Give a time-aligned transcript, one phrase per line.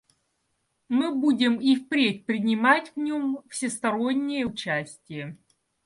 [0.89, 5.37] Мы будем и впредь принимать в нем всестороннее участие.